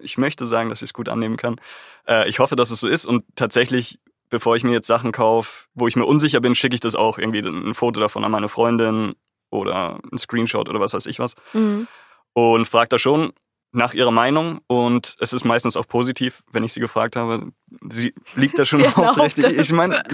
Ich 0.00 0.18
möchte 0.18 0.46
sagen, 0.46 0.68
dass 0.68 0.78
ich 0.82 0.90
es 0.90 0.94
gut 0.94 1.08
annehmen 1.08 1.36
kann. 1.36 1.60
Äh, 2.08 2.28
ich 2.28 2.38
hoffe, 2.38 2.56
dass 2.56 2.70
es 2.70 2.80
so 2.80 2.88
ist 2.88 3.04
und 3.06 3.24
tatsächlich, 3.36 3.98
bevor 4.30 4.56
ich 4.56 4.64
mir 4.64 4.72
jetzt 4.72 4.86
Sachen 4.86 5.12
kaufe, 5.12 5.66
wo 5.74 5.88
ich 5.88 5.96
mir 5.96 6.06
unsicher 6.06 6.40
bin, 6.40 6.54
schicke 6.54 6.74
ich 6.74 6.80
das 6.80 6.94
auch 6.94 7.18
irgendwie 7.18 7.40
ein 7.40 7.74
Foto 7.74 8.00
davon 8.00 8.24
an 8.24 8.30
meine 8.30 8.48
Freundin 8.48 9.14
oder 9.50 10.00
ein 10.10 10.18
Screenshot 10.18 10.68
oder 10.68 10.80
was 10.80 10.94
weiß 10.94 11.06
ich 11.06 11.18
was 11.18 11.34
Mhm. 11.52 11.86
und 12.32 12.66
frage 12.66 12.88
da 12.88 12.98
schon 12.98 13.32
nach 13.74 13.94
ihrer 13.94 14.10
Meinung 14.10 14.60
und 14.66 15.16
es 15.20 15.32
ist 15.32 15.44
meistens 15.44 15.76
auch 15.76 15.86
positiv, 15.88 16.42
wenn 16.52 16.62
ich 16.64 16.72
sie 16.74 16.80
gefragt 16.80 17.16
habe. 17.16 17.52
Sie 17.90 18.14
liegt 18.34 18.58
da 18.58 18.64
schon 18.66 18.82
es. 18.82 19.38
Ich 19.38 19.72
meine, 19.72 20.02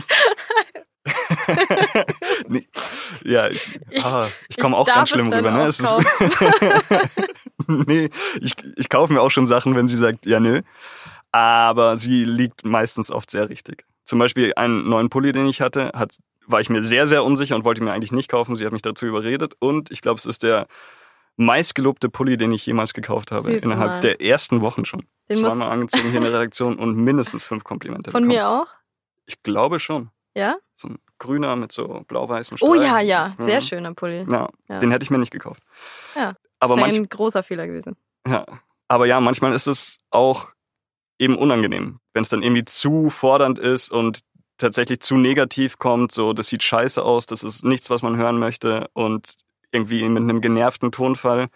nee, 2.49 2.68
ja, 3.25 3.49
ich, 3.49 3.80
ah, 4.02 4.28
ich 4.49 4.56
komme 4.58 4.76
auch 4.76 4.87
ganz 4.87 5.08
schlimm 5.11 5.32
rüber. 5.32 5.50
Ne? 5.50 5.73
nee, 7.87 8.10
ich, 8.40 8.54
ich 8.76 8.88
kaufe 8.88 9.12
mir 9.12 9.20
auch 9.20 9.30
schon 9.30 9.46
Sachen, 9.46 9.75
wenn 9.76 9.87
sie 9.87 9.96
sagt, 9.96 10.26
ja 10.26 10.40
nö, 10.40 10.62
aber 11.32 11.96
sie 11.96 12.25
liegt 12.25 12.64
meistens 12.64 13.10
oft 13.10 13.30
sehr 13.30 13.48
richtig. 13.48 13.84
Zum 14.04 14.18
Beispiel 14.18 14.52
einen 14.56 14.88
neuen 14.88 15.10
Pulli, 15.10 15.32
den 15.32 15.46
ich 15.46 15.60
hatte, 15.60 15.92
hat, 15.94 16.16
war 16.46 16.60
ich 16.60 16.70
mir 16.70 16.82
sehr, 16.82 17.06
sehr 17.06 17.25
unsicher 17.25 17.54
und 17.56 17.64
wollte 17.64 17.82
mir 17.82 17.92
eigentlich 17.92 18.12
nicht 18.12 18.30
kaufen. 18.30 18.56
Sie 18.56 18.64
hat 18.64 18.72
mich 18.72 18.82
dazu 18.82 19.04
überredet 19.06 19.54
und 19.58 19.90
ich 19.90 20.00
glaube, 20.00 20.18
es 20.18 20.25
ist 20.26 20.42
der 20.42 20.66
meistgelobte 21.37 22.08
Pulli, 22.08 22.37
den 22.37 22.50
ich 22.52 22.64
jemals 22.66 22.94
gekauft 22.94 23.30
habe. 23.30 23.50
Siehst 23.50 23.64
innerhalb 23.64 24.00
der 24.00 24.20
ersten 24.20 24.60
Wochen 24.60 24.84
schon. 24.84 25.04
Den 25.28 25.37
Zweimal 25.37 25.70
angezogen 25.70 26.08
hier 26.08 26.16
in 26.16 26.25
der 26.25 26.32
Redaktion 26.32 26.76
und 26.78 26.96
mindestens 26.96 27.44
fünf 27.44 27.64
Komplimente 27.64 28.10
von 28.10 28.22
bekommen. 28.22 28.37
mir 28.38 28.48
auch. 28.48 28.66
Ich 29.26 29.42
glaube 29.42 29.78
schon. 29.78 30.10
Ja? 30.34 30.56
So 30.75 30.88
ein 30.88 30.98
grüner 31.18 31.54
mit 31.54 31.70
so 31.72 32.02
blau-weißen 32.08 32.56
Streifen. 32.56 32.76
Oh 32.76 32.80
ja, 32.80 33.00
ja. 33.00 33.34
Sehr 33.38 33.60
Mhm. 33.60 33.64
schöner 33.64 33.94
Pulli. 33.94 34.25
Ja, 34.30 34.48
Ja. 34.68 34.78
den 34.78 34.90
hätte 34.90 35.02
ich 35.04 35.10
mir 35.10 35.18
nicht 35.18 35.30
gekauft. 35.32 35.62
Ja, 36.16 36.32
Aber 36.60 36.76
das 36.76 36.80
manch, 36.80 36.96
ein 36.96 37.08
großer 37.08 37.42
Fehler 37.42 37.66
gewesen. 37.66 37.96
ja. 38.26 38.44
Aber 38.90 39.04
ja, 39.04 39.20
manchmal 39.20 39.52
ist 39.52 39.66
es 39.66 39.98
auch 40.10 40.48
eben 41.18 41.36
unangenehm, 41.36 42.00
wenn 42.14 42.22
es 42.22 42.30
dann 42.30 42.42
irgendwie 42.42 42.64
zu 42.64 43.10
fordernd 43.10 43.58
ist 43.58 43.90
und 43.90 44.20
tatsächlich 44.56 45.00
zu 45.00 45.16
negativ 45.16 45.78
kommt, 45.78 46.10
so 46.10 46.32
das 46.32 46.48
sieht 46.48 46.62
scheiße 46.62 47.02
aus, 47.02 47.26
das 47.26 47.42
ist 47.42 47.64
nichts, 47.64 47.90
was 47.90 48.02
man 48.02 48.16
hören 48.16 48.38
möchte 48.38 48.88
und 48.94 49.36
irgendwie 49.72 50.08
mit 50.08 50.22
einem 50.22 50.40
genervten 50.40 50.90
Tonfall. 50.90 51.48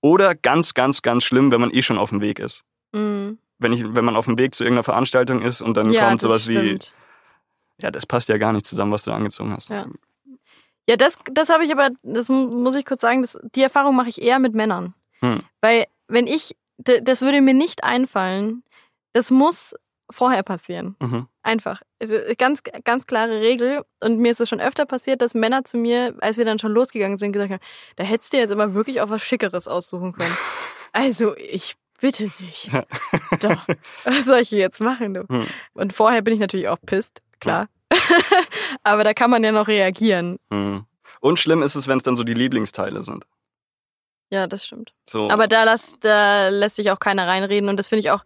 Oder 0.00 0.34
ganz, 0.34 0.74
ganz, 0.74 1.02
ganz 1.02 1.22
schlimm, 1.22 1.52
wenn 1.52 1.60
man 1.60 1.70
eh 1.70 1.82
schon 1.82 1.98
auf 1.98 2.10
dem 2.10 2.20
Weg 2.20 2.40
ist. 2.40 2.64
Mhm. 2.92 3.38
Wenn, 3.58 3.72
ich, 3.72 3.94
wenn 3.94 4.04
man 4.04 4.16
auf 4.16 4.26
dem 4.26 4.36
Weg 4.38 4.54
zu 4.54 4.64
irgendeiner 4.64 4.82
Veranstaltung 4.82 5.40
ist 5.40 5.62
und 5.62 5.76
dann 5.76 5.90
ja, 5.90 6.08
kommt 6.08 6.20
sowas 6.20 6.48
wie, 6.48 6.78
ja, 7.80 7.90
das 7.92 8.06
passt 8.06 8.28
ja 8.28 8.36
gar 8.38 8.52
nicht 8.52 8.66
zusammen, 8.66 8.90
was 8.90 9.04
du 9.04 9.12
angezogen 9.12 9.52
hast. 9.52 9.70
Ja. 9.70 9.86
Ja, 10.88 10.96
das, 10.96 11.18
das 11.32 11.48
habe 11.48 11.64
ich 11.64 11.72
aber, 11.72 11.90
das 12.02 12.28
mu- 12.28 12.48
muss 12.48 12.74
ich 12.74 12.84
kurz 12.84 13.00
sagen, 13.00 13.22
das, 13.22 13.38
die 13.54 13.62
Erfahrung 13.62 13.94
mache 13.96 14.08
ich 14.08 14.20
eher 14.20 14.38
mit 14.38 14.54
Männern. 14.54 14.94
Hm. 15.20 15.42
Weil, 15.60 15.86
wenn 16.08 16.26
ich, 16.26 16.56
das 16.78 17.20
würde 17.22 17.40
mir 17.40 17.54
nicht 17.54 17.84
einfallen, 17.84 18.64
das 19.12 19.30
muss 19.30 19.74
vorher 20.10 20.42
passieren. 20.42 20.96
Mhm. 21.00 21.26
Einfach. 21.42 21.80
Also, 22.00 22.16
ganz, 22.36 22.62
ganz 22.84 23.06
klare 23.06 23.40
Regel. 23.40 23.82
Und 24.00 24.18
mir 24.18 24.32
ist 24.32 24.40
es 24.40 24.48
schon 24.48 24.60
öfter 24.60 24.84
passiert, 24.84 25.22
dass 25.22 25.34
Männer 25.34 25.64
zu 25.64 25.76
mir, 25.78 26.14
als 26.20 26.36
wir 26.36 26.44
dann 26.44 26.58
schon 26.58 26.72
losgegangen 26.72 27.16
sind, 27.18 27.32
gesagt 27.32 27.52
haben, 27.52 27.60
da 27.96 28.04
hättest 28.04 28.32
du 28.32 28.36
jetzt 28.38 28.50
aber 28.50 28.74
wirklich 28.74 29.00
auch 29.00 29.08
was 29.10 29.22
Schickeres 29.22 29.68
aussuchen 29.68 30.12
können. 30.12 30.36
Also, 30.94 31.34
ich 31.38 31.76
bitte 32.02 32.28
dich. 32.28 32.70
Doch. 33.40 33.66
Was 34.04 34.26
soll 34.26 34.40
ich 34.40 34.50
jetzt 34.50 34.80
machen, 34.82 35.14
du? 35.14 35.26
Hm. 35.26 35.46
Und 35.72 35.94
vorher 35.94 36.20
bin 36.20 36.34
ich 36.34 36.40
natürlich 36.40 36.68
auch 36.68 36.76
pisst, 36.84 37.22
klar. 37.40 37.68
aber 38.82 39.04
da 39.04 39.14
kann 39.14 39.30
man 39.30 39.44
ja 39.44 39.52
noch 39.52 39.68
reagieren. 39.68 40.38
Mhm. 40.50 40.86
Und 41.20 41.38
schlimm 41.38 41.62
ist 41.62 41.74
es, 41.74 41.86
wenn 41.88 41.98
es 41.98 42.02
dann 42.02 42.16
so 42.16 42.24
die 42.24 42.34
Lieblingsteile 42.34 43.02
sind. 43.02 43.24
Ja, 44.30 44.46
das 44.46 44.64
stimmt. 44.64 44.94
So. 45.08 45.30
Aber 45.30 45.46
da, 45.46 45.64
lass, 45.64 45.98
da 46.00 46.48
lässt 46.48 46.76
sich 46.76 46.90
auch 46.90 46.98
keiner 46.98 47.28
reinreden 47.28 47.68
und 47.68 47.76
das 47.76 47.88
finde 47.88 48.00
ich 48.00 48.10
auch 48.10 48.24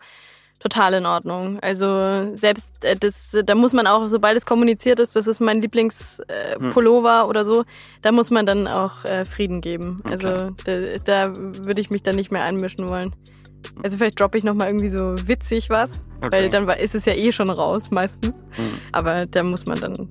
total 0.59 0.95
in 0.95 1.07
Ordnung. 1.07 1.59
Also 1.61 2.35
selbst 2.37 2.85
äh, 2.85 2.97
das, 2.97 3.37
da 3.45 3.55
muss 3.55 3.73
man 3.73 3.87
auch, 3.87 4.07
sobald 4.07 4.37
es 4.37 4.47
kommuniziert 4.47 5.01
ist, 5.01 5.17
das 5.17 5.27
ist 5.27 5.41
mein 5.41 5.61
Lieblingspullover 5.61 7.19
äh, 7.19 7.23
Hm. 7.23 7.29
Oder 7.29 7.45
so, 7.45 7.65
da 8.03 8.13
muss 8.13 8.31
man 8.31 8.47
dann 8.47 8.67
auch 8.67 9.05
äh, 9.05 9.25
Frieden 9.25 9.61
geben. 9.61 9.99
Okay. 10.01 10.13
Also 10.13 10.51
da, 10.65 10.99
da 11.05 11.37
würde 11.37 11.81
ich 11.81 11.91
mich 11.91 12.03
dann 12.03 12.17
nicht 12.17 12.31
mehr 12.31 12.43
einmischen 12.45 12.89
wollen. 12.89 13.15
Also 13.83 13.99
vielleicht 13.99 14.19
droppe 14.19 14.39
ich 14.39 14.45
nochmal 14.45 14.69
irgendwie 14.69 14.89
so 14.89 15.15
witzig 15.27 15.71
was, 15.71 16.05
okay. 16.19 16.33
weil 16.33 16.49
dann 16.49 16.69
ist 16.69 16.95
es 16.95 17.05
ja 17.05 17.15
eh 17.15 17.33
schon 17.33 17.51
raus 17.51 17.91
meistens. 17.91 18.37
Mhm. 18.57 18.79
Aber 18.93 19.27
da 19.27 19.43
muss 19.43 19.67
man 19.67 19.79
dann 19.79 20.09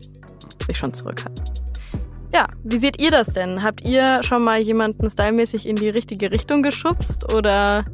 sich 0.66 0.78
schon 0.78 0.94
zurückhalten. 0.94 1.44
Ja, 2.34 2.48
wie 2.64 2.78
seht 2.78 3.00
ihr 3.00 3.12
das 3.12 3.28
denn? 3.28 3.64
Habt 3.64 3.82
ihr 3.86 4.22
schon 4.24 4.44
mal 4.44 4.60
jemanden 4.60 5.10
stylmäßig 5.10 5.68
in 5.68 5.75
die 5.75 5.90
richtige 5.90 6.32
Richtung 6.32 6.64
geschubst 6.64 7.34
oder 7.34 7.86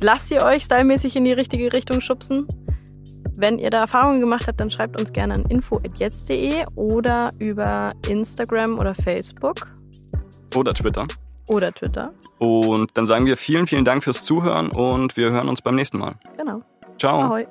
lasst 0.00 0.30
ihr 0.30 0.44
euch 0.44 0.64
stylmäßig 0.64 1.16
in 1.16 1.24
die 1.24 1.32
richtige 1.32 1.72
Richtung 1.72 2.00
schubsen? 2.00 2.46
Wenn 3.36 3.58
ihr 3.58 3.70
da 3.70 3.80
Erfahrungen 3.80 4.20
gemacht 4.20 4.46
habt, 4.46 4.60
dann 4.60 4.70
schreibt 4.70 5.00
uns 5.00 5.12
gerne 5.12 5.34
an 5.34 5.44
info.jetzt.de 5.46 6.64
oder 6.74 7.32
über 7.38 7.92
Instagram 8.08 8.78
oder 8.78 8.94
Facebook 8.94 9.74
Oder 10.54 10.74
Twitter. 10.74 11.06
Oder 11.48 11.72
Twitter. 11.72 12.12
Und 12.38 12.90
dann 12.94 13.06
sagen 13.06 13.26
wir 13.26 13.36
vielen, 13.36 13.66
vielen 13.66 13.84
Dank 13.84 14.04
fürs 14.04 14.22
Zuhören 14.22 14.70
und 14.70 15.16
wir 15.16 15.30
hören 15.30 15.48
uns 15.48 15.62
beim 15.62 15.74
nächsten 15.74 15.98
Mal. 15.98 16.14
Genau. 16.36 16.62
Ciao. 16.98 17.20
Ahoi. 17.22 17.46